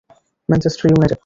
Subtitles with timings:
[0.49, 1.19] Manchester United